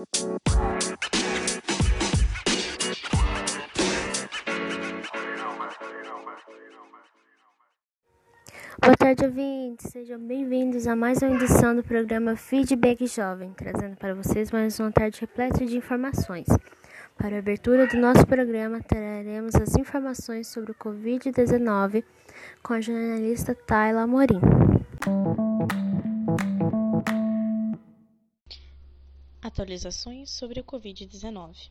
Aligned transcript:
Boa 0.00 0.08
tarde, 8.96 9.26
ouvintes. 9.26 9.90
Sejam 9.90 10.18
bem-vindos 10.18 10.86
a 10.86 10.96
mais 10.96 11.20
uma 11.20 11.34
edição 11.34 11.76
do 11.76 11.82
programa 11.82 12.34
Feedback 12.34 13.06
Jovem, 13.06 13.52
trazendo 13.54 13.94
para 13.96 14.14
vocês 14.14 14.50
mais 14.50 14.80
uma 14.80 14.90
tarde 14.90 15.20
repleta 15.20 15.66
de 15.66 15.76
informações. 15.76 16.46
Para 17.18 17.36
a 17.36 17.40
abertura 17.40 17.86
do 17.86 17.98
nosso 17.98 18.26
programa, 18.26 18.80
traremos 18.80 19.54
as 19.54 19.76
informações 19.76 20.48
sobre 20.48 20.70
o 20.70 20.74
Covid-19 20.76 22.02
com 22.62 22.72
a 22.72 22.80
jornalista 22.80 23.54
Tayla 23.54 24.04
Amorim. 24.04 24.40
Atualizações 29.42 30.30
sobre 30.30 30.60
o 30.60 30.64
Covid-19. 30.64 31.70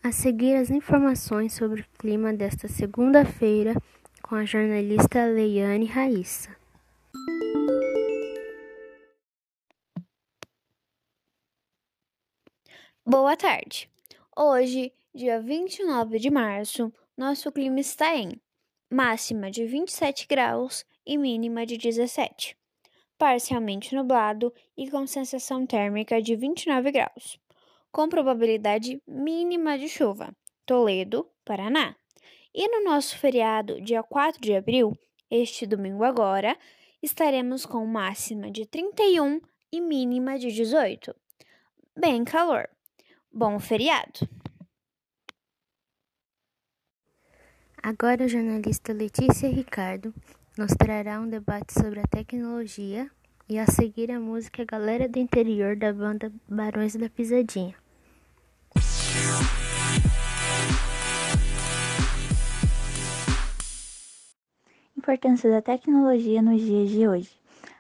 A 0.04 0.12
seguir, 0.12 0.56
as 0.56 0.72
informações 0.72 1.54
sobre 1.54 1.82
o 1.82 1.88
clima 2.00 2.34
desta 2.34 2.68
segunda-feira 2.68 3.76
com 4.24 4.36
a 4.36 4.46
jornalista 4.46 5.26
Leiane 5.26 5.86
Raíssa. 5.86 6.61
Boa 13.04 13.36
tarde. 13.36 13.90
Hoje, 14.38 14.94
dia 15.12 15.42
29 15.42 16.20
de 16.20 16.30
março, 16.30 16.94
nosso 17.18 17.52
clima 17.52 17.80
está 17.80 18.16
em 18.16 18.40
máxima 18.92 19.50
de 19.50 19.66
27 19.66 20.28
graus 20.28 20.86
e 21.04 21.18
mínima 21.18 21.66
de 21.66 21.78
17, 21.78 22.56
parcialmente 23.18 23.96
nublado 23.96 24.54
e 24.78 24.88
com 24.88 25.08
sensação 25.08 25.66
térmica 25.66 26.22
de 26.22 26.36
29 26.36 26.92
graus, 26.92 27.40
com 27.92 28.08
probabilidade 28.08 29.02
mínima 29.08 29.80
de 29.80 29.90
chuva. 29.90 30.32
Toledo, 30.64 31.28
Paraná. 31.44 31.96
E 32.54 32.68
no 32.68 32.84
nosso 32.84 33.18
feriado, 33.18 33.82
dia 33.82 34.04
4 34.04 34.40
de 34.40 34.54
abril, 34.54 34.96
este 35.30 35.66
domingo 35.66 36.04
agora, 36.04 36.56
estaremos 37.02 37.66
com 37.66 37.84
máxima 37.84 38.52
de 38.52 38.68
31 38.68 39.42
e 39.72 39.82
mínima 39.82 40.38
de 40.38 40.52
18. 40.52 41.16
Bem 41.98 42.24
calor. 42.24 42.70
Bom 43.34 43.62
feriado! 43.62 44.28
Agora 47.82 48.26
a 48.26 48.28
jornalista 48.28 48.92
Letícia 48.92 49.48
Ricardo 49.50 50.14
nos 50.58 50.74
trará 50.74 51.18
um 51.22 51.30
debate 51.30 51.72
sobre 51.72 52.02
a 52.02 52.08
tecnologia 52.08 53.10
e 53.48 53.58
a 53.58 53.66
seguir 53.66 54.12
a 54.12 54.20
música 54.20 54.66
Galera 54.66 55.08
do 55.08 55.18
Interior 55.18 55.78
da 55.78 55.94
banda 55.94 56.30
Barões 56.46 56.94
da 56.98 57.10
Pisadinha. 57.10 57.74
Importância 64.98 65.50
da 65.50 65.62
tecnologia 65.62 66.42
nos 66.42 66.62
dias 66.62 66.90
de 66.90 67.08
hoje. 67.08 67.32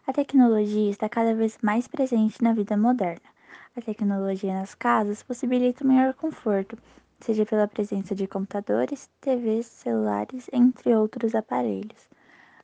A 0.07 0.13
tecnologia 0.13 0.89
está 0.89 1.09
cada 1.09 1.35
vez 1.35 1.57
mais 1.61 1.89
presente 1.89 2.41
na 2.41 2.53
vida 2.53 2.77
moderna. 2.77 3.30
A 3.73 3.79
tecnologia 3.79 4.53
nas 4.53 4.75
casas 4.75 5.23
possibilita 5.23 5.87
maior 5.87 6.13
conforto, 6.13 6.77
seja 7.21 7.45
pela 7.45 7.69
presença 7.69 8.13
de 8.13 8.27
computadores, 8.27 9.09
TVs, 9.21 9.65
celulares, 9.65 10.49
entre 10.51 10.93
outros 10.93 11.33
aparelhos. 11.33 12.09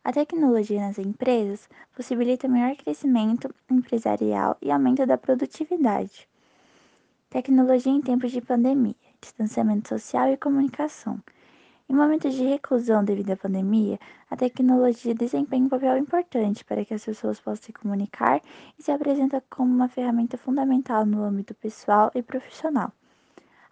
A 0.03 0.11
tecnologia 0.11 0.81
nas 0.81 0.99
empresas 0.99 1.69
possibilita 1.95 2.49
maior 2.49 2.75
crescimento 2.75 3.49
empresarial 3.71 4.57
e 4.61 4.69
aumento 4.69 5.05
da 5.05 5.17
produtividade. 5.17 6.27
Tecnologia 7.29 7.93
em 7.93 8.01
tempos 8.01 8.33
de 8.33 8.41
pandemia, 8.41 8.95
distanciamento 9.21 9.87
social 9.87 10.29
e 10.29 10.35
comunicação. 10.35 11.23
Em 11.89 11.95
momentos 11.95 12.33
de 12.33 12.43
reclusão 12.43 13.01
devido 13.01 13.31
à 13.31 13.37
pandemia, 13.37 13.97
a 14.29 14.35
tecnologia 14.35 15.15
desempenha 15.15 15.63
um 15.63 15.69
papel 15.69 15.97
importante 15.97 16.65
para 16.65 16.83
que 16.83 16.93
as 16.93 17.05
pessoas 17.05 17.39
possam 17.39 17.63
se 17.63 17.71
comunicar 17.71 18.41
e 18.77 18.83
se 18.83 18.91
apresenta 18.91 19.41
como 19.49 19.73
uma 19.73 19.87
ferramenta 19.87 20.37
fundamental 20.37 21.05
no 21.05 21.23
âmbito 21.23 21.55
pessoal 21.55 22.11
e 22.13 22.21
profissional. 22.21 22.91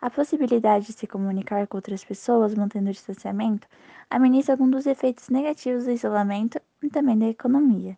A 0.02 0.10
possibilidade 0.10 0.86
de 0.86 0.94
se 0.94 1.06
comunicar 1.08 1.68
com 1.68 1.78
outras 1.78 2.06
pessoas 2.06 2.56
mantendo 2.56 2.90
o 2.90 2.94
distanciamento 2.94 3.68
ameniza 4.10 4.54
alguns 4.54 4.72
dos 4.72 4.86
efeitos 4.86 5.28
negativos 5.28 5.84
do 5.84 5.92
isolamento 5.92 6.58
e 6.82 6.90
também 6.90 7.20
da 7.20 7.28
economia. 7.28 7.98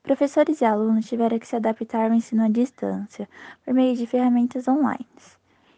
Professores 0.00 0.60
e 0.60 0.64
alunos 0.64 1.06
tiveram 1.06 1.40
que 1.40 1.48
se 1.48 1.56
adaptar 1.56 2.08
ao 2.08 2.16
ensino 2.16 2.44
à 2.44 2.48
distância 2.48 3.28
por 3.64 3.74
meio 3.74 3.96
de 3.96 4.06
ferramentas 4.06 4.68
online. 4.68 5.08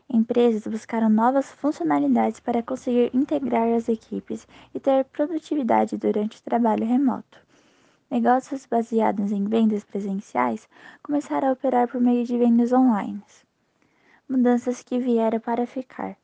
Empresas 0.09 0.67
buscaram 0.67 1.09
novas 1.09 1.51
funcionalidades 1.51 2.39
para 2.39 2.63
conseguir 2.63 3.11
integrar 3.13 3.69
as 3.75 3.89
equipes 3.89 4.47
e 4.73 4.79
ter 4.79 5.05
produtividade 5.07 5.99
durante 5.99 6.39
o 6.39 6.43
trabalho 6.43 6.87
remoto. 6.87 7.45
Negócios 8.09 8.65
baseados 8.67 9.33
em 9.33 9.45
vendas 9.45 9.83
presenciais 9.83 10.69
começaram 11.03 11.49
a 11.49 11.53
operar 11.53 11.89
por 11.89 12.01
meio 12.01 12.25
de 12.25 12.39
vendas 12.39 12.73
online. 12.73 13.21
Mudanças 14.29 14.81
que 14.81 14.99
vieram 14.99 15.41
para 15.41 15.67
ficar. 15.67 16.17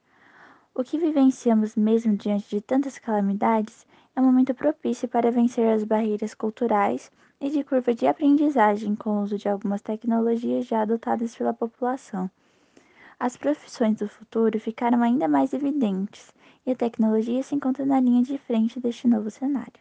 O 0.72 0.84
que 0.84 0.97
vivenciamos 0.97 1.75
mesmo 1.75 2.16
diante 2.16 2.49
de 2.49 2.60
tantas 2.60 2.99
calamidades 2.99 3.84
é 4.14 4.20
um 4.20 4.25
momento 4.25 4.54
propício 4.54 5.09
para 5.09 5.31
vencer 5.32 5.69
as 5.69 5.82
barreiras 5.82 6.34
culturais 6.34 7.10
e 7.41 7.50
de 7.50 7.64
curva 7.64 7.93
de 7.93 8.06
aprendizagem 8.06 8.94
com 8.94 9.10
o 9.10 9.22
uso 9.22 9.37
de 9.37 9.49
algumas 9.49 9.82
tecnologias 9.82 10.66
já 10.66 10.82
adotadas 10.82 11.34
pela 11.34 11.53
população. 11.53 12.31
As 13.22 13.36
profissões 13.36 13.98
do 13.98 14.08
futuro 14.08 14.58
ficaram 14.58 15.00
ainda 15.00 15.28
mais 15.28 15.52
evidentes 15.52 16.32
e 16.66 16.72
a 16.72 16.74
tecnologia 16.74 17.40
se 17.44 17.54
encontra 17.54 17.86
na 17.86 18.00
linha 18.00 18.20
de 18.20 18.36
frente 18.36 18.80
deste 18.80 19.06
novo 19.06 19.30
cenário. 19.30 19.78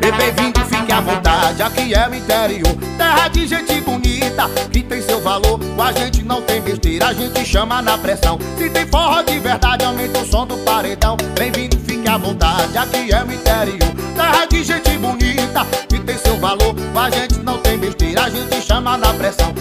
E 0.00 0.12
bem-vindo, 0.12 0.64
fique 0.66 0.92
à 0.92 1.00
vontade, 1.00 1.60
aqui 1.60 1.92
é 1.92 2.08
o 2.08 2.14
interior 2.14 2.76
Terra 2.96 3.26
de 3.26 3.48
gente 3.48 3.80
bonita, 3.80 4.44
que 4.72 4.84
tem 4.84 5.02
seu 5.02 5.20
valor 5.20 5.58
a 5.76 5.90
gente 5.90 6.22
não 6.22 6.40
tem 6.42 6.62
besteira, 6.62 7.08
a 7.08 7.12
gente 7.12 7.44
chama 7.44 7.82
na 7.82 7.98
pressão. 7.98 8.38
Se 8.56 8.70
tem 8.70 8.86
forró 8.86 9.20
de 9.22 9.36
verdade, 9.40 9.84
aumenta 9.84 10.20
o 10.20 10.24
som 10.24 10.46
do 10.46 10.56
paredão. 10.58 11.16
Bem-vindo, 11.36 11.76
fique 11.80 12.08
à 12.08 12.16
vontade, 12.16 12.78
aqui 12.78 13.12
é 13.12 13.24
o 13.24 13.32
interior 13.32 13.92
Terra 14.14 14.44
de 14.44 14.62
gente 14.62 14.96
bonita, 14.98 15.66
que 15.88 15.98
tem 15.98 16.16
seu 16.16 16.36
valor 16.36 16.76
a 16.94 17.10
gente 17.10 17.40
não 17.40 17.58
tem 17.58 17.76
besteira, 17.76 18.22
a 18.22 18.30
gente 18.30 18.62
chama 18.62 18.96
na 18.96 19.12
pressão 19.14 19.52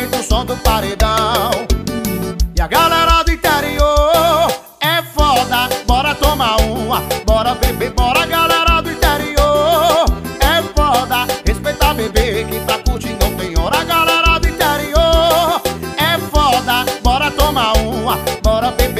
aumenta 0.00 0.18
o 0.18 0.22
som 0.22 0.44
do 0.44 0.56
paredão. 0.58 1.50
E 2.56 2.60
a 2.60 2.66
galera 2.66 3.22
do 3.22 3.32
interior 3.32 4.50
é 4.80 5.02
foda 5.02 5.68
Bora 5.86 6.14
tomar 6.14 6.60
uma, 6.60 7.00
bora 7.26 7.54
beber, 7.54 7.90
bora 7.92 8.26
galera 8.26 8.80
do 8.80 8.90
interior 8.90 10.04
É 10.40 10.62
foda, 10.74 11.26
respeita 11.46 11.94
bebê 11.94 12.44
que 12.44 12.60
pra 12.60 12.78
curtir 12.78 13.16
não 13.20 13.34
tem 13.36 13.58
hora 13.58 13.82
Galera 13.84 14.38
do 14.38 14.48
interior 14.48 15.62
é 15.96 16.18
foda 16.30 16.84
Bora 17.02 17.30
tomar 17.30 17.72
uma, 17.78 18.16
bora 18.42 18.70
beber, 18.72 18.99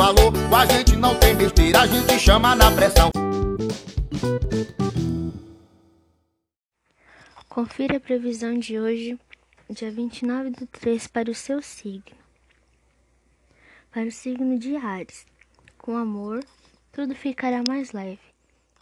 valor 0.00 0.32
Com 0.48 0.56
a 0.56 0.64
gente 0.64 0.96
não 0.96 1.14
tem 1.18 1.36
besteira, 1.36 1.82
a 1.82 1.86
gente 1.86 2.18
chama 2.18 2.54
na 2.54 2.70
pressão 2.72 3.10
Confira 7.50 7.98
a 7.98 8.00
previsão 8.00 8.58
de 8.58 8.80
hoje 8.80 9.18
dia 9.68 9.90
29 9.90 10.50
do 10.52 10.66
3 10.66 11.06
para 11.06 11.30
o 11.30 11.34
seu 11.34 11.60
signo. 11.60 12.16
Para 13.92 14.06
o 14.06 14.10
signo 14.10 14.58
de 14.58 14.74
Ares, 14.74 15.26
com 15.76 15.94
amor, 15.94 16.42
tudo 16.90 17.14
ficará 17.14 17.62
mais 17.68 17.92
leve. 17.92 18.18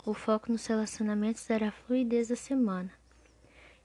O 0.06 0.14
foco 0.14 0.53
nos 0.53 0.64
relacionamentos 0.67 1.44
dará 1.47 1.73
fluidez 1.73 2.29
da 2.29 2.37
semana, 2.37 2.93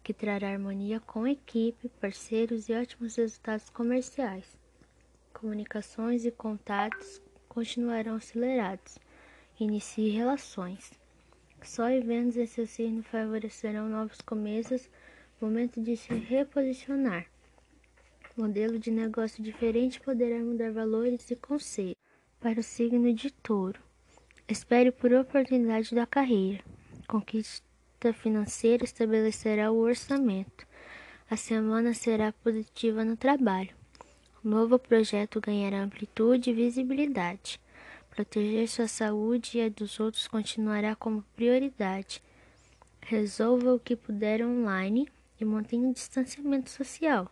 que 0.03 0.13
trará 0.13 0.51
harmonia 0.51 0.99
com 0.99 1.27
equipe, 1.27 1.89
parceiros 1.99 2.69
e 2.69 2.73
ótimos 2.73 3.15
resultados 3.15 3.69
comerciais. 3.71 4.62
Comunicações 5.43 6.23
e 6.23 6.31
contatos 6.31 7.21
continuarão 7.49 8.15
acelerados. 8.15 8.97
Inicie 9.59 10.09
relações. 10.09 10.93
Sol 11.61 11.89
e 11.89 11.99
Vênus 11.99 12.35
seu 12.49 12.65
signo 12.65 13.03
favorecerão 13.03 13.89
novos 13.89 14.21
começos, 14.21 14.89
momento 15.41 15.81
de 15.81 15.97
se 15.97 16.13
reposicionar. 16.13 17.25
Modelo 18.37 18.79
de 18.79 18.89
negócio 18.89 19.43
diferente 19.43 19.99
poderá 19.99 20.39
mudar 20.39 20.71
valores 20.71 21.29
e 21.29 21.35
conceitos. 21.35 22.01
Para 22.39 22.61
o 22.61 22.63
signo 22.63 23.13
de 23.13 23.29
touro, 23.29 23.81
espere 24.47 24.93
por 24.93 25.11
oportunidade 25.11 25.93
da 25.93 26.07
carreira. 26.07 26.63
Conquista 27.05 28.13
financeira 28.13 28.85
estabelecerá 28.85 29.73
o 29.73 29.79
orçamento. 29.79 30.65
A 31.29 31.35
semana 31.35 31.93
será 31.93 32.31
positiva 32.31 33.03
no 33.03 33.17
trabalho. 33.17 33.82
O 34.43 34.49
novo 34.49 34.77
projeto 34.77 35.39
ganhará 35.39 35.81
amplitude 35.81 36.49
e 36.49 36.53
visibilidade. 36.53 37.61
Proteger 38.09 38.67
sua 38.67 38.89
saúde 38.89 39.57
e 39.57 39.61
a 39.61 39.69
dos 39.69 39.99
outros 40.01 40.27
continuará 40.27 40.95
como 40.95 41.23
prioridade. 41.33 42.21
Resolva 43.01 43.73
o 43.73 43.79
que 43.79 43.95
puder 43.95 44.45
online 44.45 45.07
e 45.39 45.45
mantenha 45.45 45.87
o 45.87 45.93
distanciamento 45.93 46.69
social. 46.69 47.31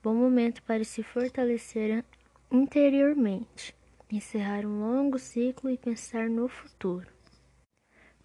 Bom 0.00 0.14
momento 0.14 0.62
para 0.62 0.84
se 0.84 1.02
fortalecer 1.02 2.04
interiormente, 2.52 3.74
encerrar 4.10 4.64
um 4.64 4.80
longo 4.80 5.18
ciclo 5.18 5.68
e 5.70 5.76
pensar 5.76 6.30
no 6.30 6.48
futuro. 6.48 7.08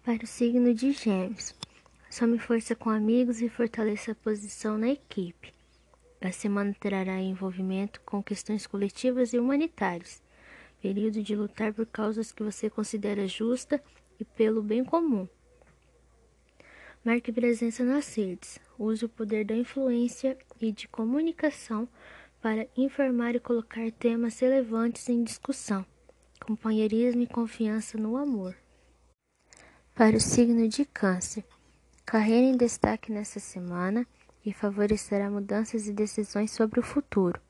Para 0.04 0.22
o 0.22 0.26
signo 0.26 0.72
de 0.72 0.92
Gêmeos, 0.92 1.54
some 2.08 2.38
força 2.38 2.76
com 2.76 2.90
amigos 2.90 3.42
e 3.42 3.48
fortaleça 3.48 4.12
a 4.12 4.14
posição 4.14 4.78
na 4.78 4.88
equipe. 4.88 5.53
A 6.24 6.32
semana 6.32 6.74
trará 6.80 7.20
envolvimento 7.20 8.00
com 8.00 8.20
questões 8.20 8.66
coletivas 8.66 9.32
e 9.32 9.38
humanitárias 9.38 10.24
período 10.84 11.22
de 11.22 11.34
lutar 11.34 11.72
por 11.72 11.86
causas 11.86 12.30
que 12.30 12.42
você 12.42 12.68
considera 12.68 13.26
justa 13.26 13.82
e 14.20 14.24
pelo 14.24 14.62
bem 14.62 14.84
comum. 14.84 15.26
Marque 17.02 17.32
presença 17.32 17.82
nas 17.82 18.14
redes. 18.14 18.60
Use 18.78 19.02
o 19.02 19.08
poder 19.08 19.46
da 19.46 19.56
influência 19.56 20.36
e 20.60 20.70
de 20.70 20.86
comunicação 20.86 21.88
para 22.42 22.68
informar 22.76 23.34
e 23.34 23.40
colocar 23.40 23.90
temas 23.92 24.38
relevantes 24.38 25.08
em 25.08 25.24
discussão. 25.24 25.86
Companheirismo 26.44 27.22
e 27.22 27.26
confiança 27.26 27.96
no 27.96 28.18
amor. 28.18 28.54
Para 29.94 30.18
o 30.18 30.20
signo 30.20 30.68
de 30.68 30.84
Câncer, 30.84 31.46
carreira 32.04 32.46
em 32.46 32.58
destaque 32.58 33.10
nessa 33.10 33.40
semana 33.40 34.06
e 34.44 34.52
favorecerá 34.52 35.30
mudanças 35.30 35.86
e 35.86 35.92
decisões 35.92 36.50
sobre 36.50 36.80
o 36.80 36.82
futuro. 36.82 37.40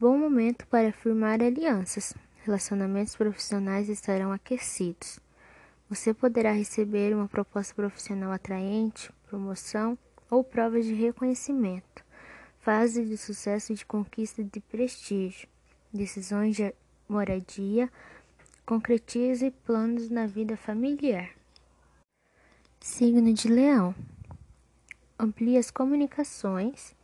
Bom 0.00 0.16
momento 0.16 0.66
para 0.66 0.92
firmar 0.92 1.42
alianças, 1.42 2.14
relacionamentos 2.44 3.16
profissionais 3.16 3.88
estarão 3.88 4.32
aquecidos. 4.32 5.20
Você 5.88 6.12
poderá 6.12 6.52
receber 6.52 7.14
uma 7.14 7.28
proposta 7.28 7.74
profissional 7.74 8.32
atraente, 8.32 9.10
promoção 9.28 9.96
ou 10.30 10.44
provas 10.44 10.84
de 10.84 10.94
reconhecimento, 10.94 12.04
fase 12.60 13.04
de 13.04 13.16
sucesso 13.16 13.74
de 13.74 13.84
conquista 13.86 14.44
de 14.44 14.60
prestígio, 14.60 15.48
decisões 15.92 16.56
de 16.56 16.74
moradia, 17.08 17.90
concretize 18.66 19.50
planos 19.64 20.10
na 20.10 20.26
vida 20.26 20.56
familiar. 20.56 21.30
Signo 22.78 23.32
de 23.32 23.48
Leão. 23.48 23.94
Amplie 25.18 25.58
as 25.58 25.70
comunicações 25.70 26.94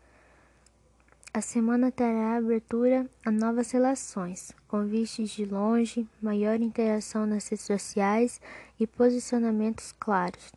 a 1.36 1.40
semana 1.40 1.90
terá 1.90 2.36
abertura 2.36 3.10
a 3.26 3.30
novas 3.32 3.72
relações, 3.72 4.52
convites 4.68 5.30
de 5.30 5.44
longe, 5.44 6.08
maior 6.22 6.60
interação 6.60 7.26
nas 7.26 7.48
redes 7.48 7.66
sociais 7.66 8.40
e 8.78 8.86
posicionamentos 8.86 9.90
claros. 9.98 10.52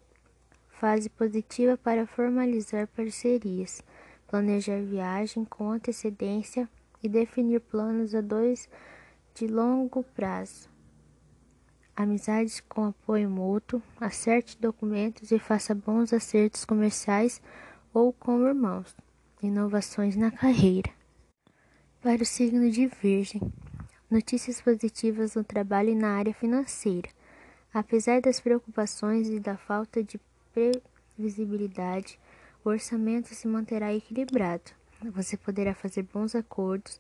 Fase 0.70 1.10
positiva 1.10 1.76
para 1.76 2.06
formalizar 2.06 2.86
parcerias, 2.90 3.82
planejar 4.28 4.80
viagem 4.84 5.44
com 5.46 5.72
antecedência 5.72 6.70
e 7.02 7.10
definir 7.10 7.60
planos 7.60 8.14
a 8.14 8.22
dois 8.22 8.70
de 9.34 9.48
longo 9.48 10.04
prazo. 10.04 10.77
Amizades 12.00 12.60
com 12.70 12.86
apoio 12.86 13.28
mútuo, 13.28 13.82
acerte 14.00 14.56
documentos 14.62 15.32
e 15.32 15.40
faça 15.40 15.74
bons 15.74 16.14
acertos 16.14 16.64
comerciais 16.64 17.42
ou 17.92 18.14
com 18.14 18.48
irmãos 18.48 18.96
inovações 19.42 20.16
na 20.16 20.30
carreira. 20.30 20.92
Para 22.00 22.22
o 22.22 22.26
signo 22.26 22.70
de 22.70 22.86
Virgem, 22.86 23.42
notícias 24.12 24.62
positivas 24.62 25.34
no 25.34 25.44
trabalho 25.44 25.90
e 25.90 25.96
na 25.96 26.10
área 26.10 26.36
financeira. 26.36 27.10
Apesar 27.74 28.22
das 28.22 28.40
preocupações 28.40 29.28
e 29.28 29.40
da 29.40 29.58
falta 29.58 30.04
de 30.04 30.20
previsibilidade, 30.54 32.20
o 32.64 32.70
orçamento 32.70 33.34
se 33.34 33.48
manterá 33.48 33.92
equilibrado. 33.92 34.72
Você 35.16 35.36
poderá 35.36 35.74
fazer 35.74 36.04
bons 36.04 36.36
acordos, 36.36 37.00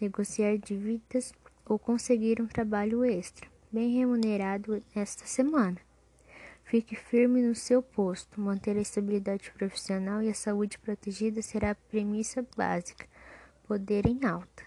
negociar 0.00 0.56
dívidas 0.56 1.32
ou 1.64 1.80
conseguir 1.80 2.40
um 2.40 2.46
trabalho 2.46 3.04
extra, 3.04 3.48
bem 3.72 3.98
remunerado 3.98 4.82
esta 4.94 5.26
semana. 5.26 5.76
Fique 6.64 6.96
firme 6.96 7.42
no 7.42 7.54
seu 7.54 7.80
posto. 7.80 8.40
Manter 8.40 8.76
a 8.76 8.80
estabilidade 8.80 9.50
profissional 9.52 10.22
e 10.22 10.28
a 10.28 10.34
saúde 10.34 10.78
protegida 10.78 11.40
será 11.40 11.70
a 11.70 11.74
premissa 11.74 12.44
básica. 12.56 13.06
Poder 13.66 14.06
em 14.06 14.24
alta. 14.24 14.64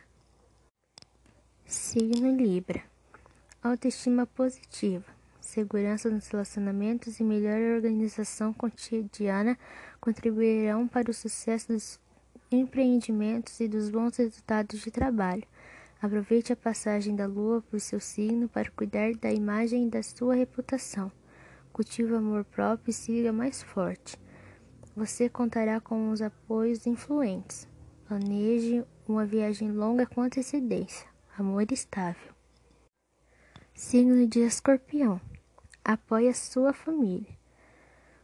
Signo 1.66 2.36
Libra. 2.36 2.84
Autoestima 3.62 4.26
positiva. 4.26 5.06
Segurança 5.42 6.10
nos 6.10 6.28
relacionamentos 6.28 7.20
e 7.20 7.24
melhor 7.24 7.60
organização 7.76 8.54
cotidiana 8.54 9.58
contribuirão 10.00 10.88
para 10.88 11.12
o 11.12 11.14
sucesso 11.14 11.68
dos 11.70 12.00
empreendimentos 12.52 13.60
e 13.60 13.68
dos 13.68 13.90
bons 13.90 14.18
resultados 14.18 14.80
de 14.80 14.90
trabalho. 14.90 15.44
Aproveite 16.02 16.54
a 16.54 16.56
passagem 16.56 17.14
da 17.14 17.26
lua 17.26 17.62
por 17.62 17.80
seu 17.82 18.00
signo 18.00 18.48
para 18.48 18.72
cuidar 18.72 19.14
da 19.16 19.32
imagem 19.34 19.88
e 19.88 19.90
da 19.90 20.02
sua 20.02 20.34
reputação. 20.34 21.12
Cultive 21.74 22.16
amor 22.16 22.46
próprio 22.46 22.92
e 22.92 22.94
siga 22.94 23.34
mais 23.34 23.62
forte. 23.62 24.18
Você 24.96 25.28
contará 25.28 25.82
com 25.82 26.10
os 26.10 26.22
apoios 26.22 26.88
influentes. 26.88 27.68
Planeje 28.08 28.86
uma 29.08 29.26
viagem 29.26 29.72
longa 29.72 30.06
com 30.06 30.22
antecedência. 30.22 31.08
Amor 31.38 31.70
estável. 31.72 32.34
Signo 33.74 34.26
de 34.26 34.40
Escorpião. 34.40 35.20
Apoie 35.84 36.28
a 36.28 36.34
sua 36.34 36.74
família. 36.74 37.38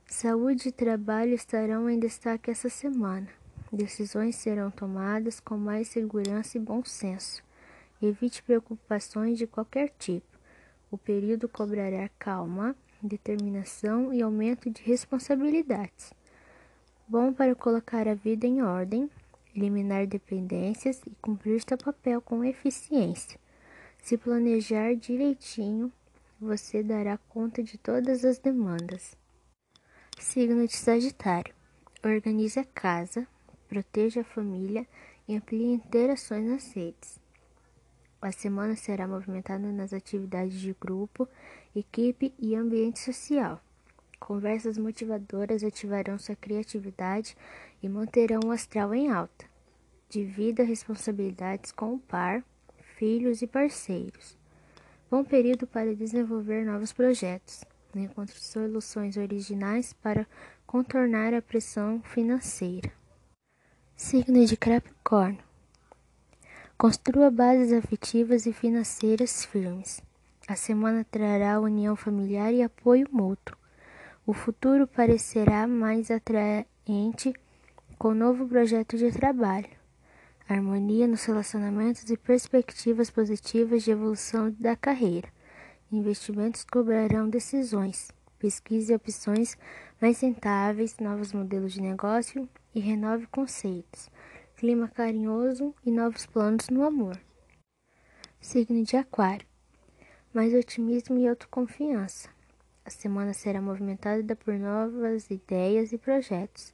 Saúde 0.06 0.70
e 0.70 0.72
trabalho 0.72 1.34
estarão 1.34 1.90
em 1.90 2.00
destaque 2.00 2.52
essa 2.52 2.70
semana. 2.70 3.28
Decisões 3.72 4.36
serão 4.36 4.72
tomadas 4.72 5.40
com 5.40 5.58
mais 5.58 5.90
segurança 5.90 6.58
e 6.58 6.62
bom 6.62 6.84
senso. 6.84 7.45
Evite 8.08 8.44
preocupações 8.44 9.36
de 9.36 9.48
qualquer 9.48 9.90
tipo. 9.98 10.38
O 10.92 10.98
período 10.98 11.50
cobrará 11.50 12.08
calma 12.20 12.76
determinação 13.02 14.14
e 14.14 14.22
aumento 14.22 14.70
de 14.70 14.84
responsabilidades. 14.84 16.14
Bom 17.08 17.34
para 17.34 17.56
colocar 17.56 18.08
a 18.08 18.14
vida 18.14 18.46
em 18.46 18.62
ordem, 18.62 19.10
eliminar 19.56 20.06
dependências 20.06 21.02
e 21.08 21.16
cumprir 21.20 21.64
seu 21.68 21.80
papel 21.80 22.22
com 22.22 22.44
eficiência. 22.44 23.40
Se 24.04 24.18
planejar 24.18 24.96
direitinho, 24.96 25.92
você 26.40 26.84
dará 26.84 27.18
conta 27.18 27.64
de 27.64 27.76
todas 27.76 28.24
as 28.24 28.38
demandas. 28.38 29.18
Signo 30.20 30.68
de 30.68 30.76
Sagitário. 30.76 31.56
Organize 32.04 32.60
a 32.60 32.66
casa, 32.66 33.28
proteja 33.68 34.22
a 34.22 34.24
família 34.24 34.88
e 35.28 35.36
amplie 35.36 35.74
interações 35.74 36.46
nas 36.46 36.72
redes. 36.72 37.25
A 38.26 38.32
semana 38.32 38.76
será 38.76 39.08
movimentada 39.08 39.72
nas 39.72 39.94
atividades 39.94 40.60
de 40.60 40.76
grupo, 40.82 41.30
equipe 41.76 42.34
e 42.40 42.56
ambiente 42.56 42.98
social. 42.98 43.62
Conversas 44.20 44.80
motivadoras 44.80 45.64
ativarão 45.64 46.18
sua 46.18 46.36
criatividade 46.36 47.38
e 47.84 47.88
manterão 47.88 48.40
o 48.44 48.52
astral 48.52 48.96
em 48.96 49.12
alta. 49.12 49.46
Divida 50.10 50.64
responsabilidades 50.64 51.72
com 51.72 51.94
o 51.94 52.00
par, 52.00 52.44
filhos 52.98 53.44
e 53.44 53.48
parceiros. 53.48 54.36
Bom 55.08 55.24
período 55.24 55.68
para 55.68 55.96
desenvolver 55.96 56.66
novos 56.66 56.92
projetos. 56.92 57.64
Encontre 57.94 58.40
soluções 58.40 59.18
originais 59.18 59.94
para 59.94 60.26
contornar 60.66 61.32
a 61.36 61.44
pressão 61.44 62.02
financeira. 62.02 62.92
Signo 63.96 64.44
de 64.48 64.58
Capricórnio. 64.58 65.46
Construa 66.78 67.32
bases 67.32 67.72
afetivas 67.72 68.46
e 68.46 68.52
financeiras 68.52 69.46
firmes. 69.46 70.02
A 70.46 70.58
semana 70.58 71.06
trará 71.10 71.58
união 71.58 71.96
familiar 71.96 72.54
e 72.54 72.62
apoio 72.62 73.08
mútuo. 73.10 73.56
O 74.28 74.34
futuro 74.34 74.86
parecerá 74.86 75.66
mais 75.68 76.12
atraente 76.12 77.34
com 77.98 78.14
novo 78.14 78.46
projeto 78.46 78.98
de 78.98 79.10
trabalho. 79.10 79.70
Harmonia 80.50 81.08
nos 81.08 81.24
relacionamentos 81.24 82.10
e 82.10 82.18
perspectivas 82.18 83.10
positivas 83.10 83.84
de 83.84 83.92
evolução 83.92 84.54
da 84.60 84.76
carreira. 84.76 85.30
Investimentos 85.90 86.66
cobrarão 86.66 87.30
decisões. 87.30 88.12
Pesquise 88.38 88.94
opções 88.94 89.58
mais 90.02 90.20
rentáveis, 90.20 90.98
novos 91.00 91.32
modelos 91.32 91.72
de 91.72 91.82
negócio 91.82 92.50
e 92.76 92.82
renove 92.82 93.28
conceitos. 93.28 94.10
Clima 94.58 94.88
carinhoso 94.88 95.76
e 95.86 95.92
novos 95.92 96.26
planos 96.26 96.70
no 96.70 96.86
amor. 96.86 97.20
Signo 98.40 98.86
de 98.86 98.96
Aquário. 98.96 99.46
Mais 100.34 100.54
otimismo 100.54 101.18
e 101.18 101.28
autoconfiança. 101.28 102.30
A 102.86 102.90
semana 102.90 103.34
será 103.34 103.62
movimentada 103.62 104.34
por 104.34 104.54
novas 104.54 105.30
ideias 105.30 105.92
e 105.92 105.98
projetos. 105.98 106.74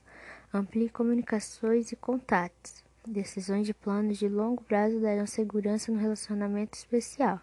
Amplie 0.54 0.90
comunicações 0.90 1.92
e 1.92 1.96
contatos. 1.96 2.84
Decisões 3.04 3.66
de 3.66 3.74
planos 3.74 4.20
de 4.20 4.30
longo 4.30 4.64
prazo 4.64 5.00
darão 5.00 5.26
segurança 5.26 5.92
no 5.92 5.98
relacionamento 5.98 6.78
especial. 6.78 7.42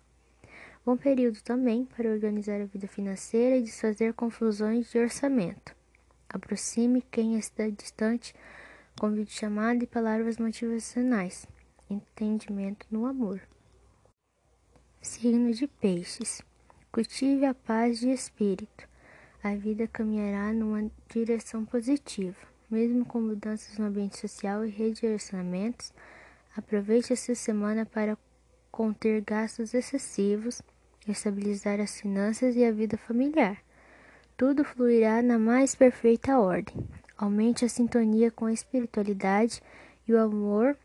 Bom 0.86 0.96
período 0.96 1.42
também 1.42 1.84
para 1.84 2.12
organizar 2.12 2.60
a 2.60 2.66
vida 2.66 2.86
financeira 2.86 3.56
e 3.56 3.62
desfazer 3.62 4.14
confusões 4.14 4.88
de 4.88 5.00
orçamento. 5.00 5.74
Aproxime 6.28 7.02
quem 7.10 7.36
está 7.36 7.68
distante 7.68 8.32
com 8.98 9.24
chamada 9.26 9.84
e 9.84 9.86
palavras 9.86 10.38
motivacionais. 10.38 11.46
Entendimento 11.88 12.86
no 12.90 13.06
amor. 13.06 13.40
Signo 15.00 15.52
de 15.52 15.66
Peixes. 15.68 16.42
Cultive 16.90 17.46
a 17.46 17.54
paz 17.54 18.00
de 18.00 18.10
espírito. 18.10 18.88
A 19.42 19.54
vida 19.54 19.86
caminhará 19.86 20.52
numa 20.52 20.90
direção 21.08 21.64
positiva. 21.64 22.36
Mesmo 22.68 23.04
com 23.04 23.20
mudanças 23.20 23.78
no 23.78 23.86
ambiente 23.86 24.18
social 24.18 24.66
e 24.66 24.70
redirecionamentos, 24.70 25.92
aproveite 26.56 27.12
essa 27.12 27.34
semana 27.34 27.86
para 27.86 28.18
conter 28.70 29.22
gastos 29.22 29.72
excessivos 29.74 30.60
estabilizar 31.10 31.80
as 31.80 32.00
finanças 32.00 32.56
e 32.56 32.64
a 32.64 32.72
vida 32.72 32.96
familiar. 32.96 33.58
Tudo 34.36 34.64
fluirá 34.64 35.22
na 35.22 35.38
mais 35.38 35.74
perfeita 35.74 36.38
ordem. 36.38 36.76
Aumente 37.18 37.64
a 37.64 37.68
sintonia 37.68 38.30
com 38.30 38.46
a 38.46 38.52
espiritualidade 38.52 39.60
e 40.06 40.14
o 40.14 40.20
amor 40.20 40.78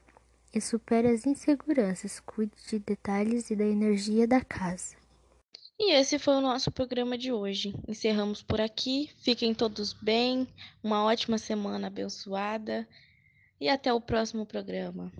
e 0.51 0.59
supere 0.59 1.07
as 1.07 1.27
inseguranças. 1.27 2.19
Cuide 2.19 2.51
de 2.67 2.79
detalhes 2.79 3.51
e 3.51 3.55
da 3.55 3.63
energia 3.63 4.27
da 4.27 4.41
casa. 4.41 4.95
E 5.79 5.93
esse 5.93 6.17
foi 6.17 6.35
o 6.35 6.41
nosso 6.41 6.71
programa 6.71 7.17
de 7.17 7.31
hoje. 7.31 7.75
Encerramos 7.87 8.41
por 8.41 8.59
aqui. 8.59 9.11
Fiquem 9.19 9.53
todos 9.53 9.93
bem, 9.93 10.47
uma 10.83 11.03
ótima 11.03 11.37
semana 11.37 11.87
abençoada 11.87 12.87
e 13.61 13.69
até 13.69 13.93
o 13.93 14.01
próximo 14.01 14.43
programa. 14.43 15.11